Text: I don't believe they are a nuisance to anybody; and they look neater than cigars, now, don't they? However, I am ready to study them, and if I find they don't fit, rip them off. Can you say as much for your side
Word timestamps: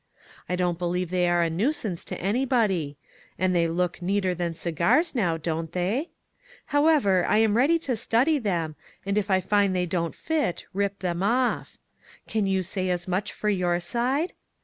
I 0.49 0.55
don't 0.55 0.79
believe 0.79 1.11
they 1.11 1.29
are 1.29 1.43
a 1.43 1.49
nuisance 1.51 2.03
to 2.05 2.19
anybody; 2.19 2.97
and 3.37 3.55
they 3.55 3.67
look 3.67 4.01
neater 4.01 4.33
than 4.33 4.55
cigars, 4.55 5.13
now, 5.13 5.37
don't 5.37 5.71
they? 5.73 6.09
However, 6.65 7.23
I 7.27 7.37
am 7.37 7.55
ready 7.55 7.77
to 7.85 7.95
study 7.95 8.39
them, 8.39 8.75
and 9.05 9.15
if 9.15 9.29
I 9.29 9.41
find 9.41 9.75
they 9.75 9.85
don't 9.85 10.15
fit, 10.15 10.65
rip 10.73 10.97
them 11.01 11.21
off. 11.21 11.77
Can 12.27 12.47
you 12.47 12.63
say 12.63 12.89
as 12.89 13.07
much 13.07 13.31
for 13.31 13.49
your 13.51 13.79
side 13.79 14.33